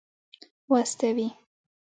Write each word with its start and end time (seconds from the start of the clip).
واستوي. 0.71 1.27